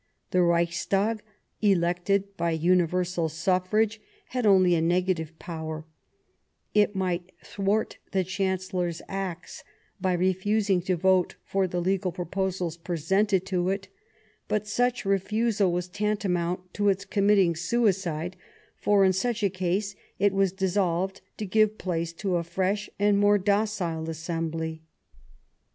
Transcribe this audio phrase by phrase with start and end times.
[0.31, 1.21] The Reichstag,
[1.61, 5.85] elected by universal suffrage, had only a negative power;
[6.73, 9.63] it might thwart the Chan cellor's acts
[10.01, 13.89] by refusing to vote for the legal pro posals presented to it;
[14.47, 18.35] but such refusal was tanta mount to its committing suicide,
[18.75, 23.19] for, in such a case, it was dissolved to give place to a fresh and
[23.19, 24.79] more docile assem.bly.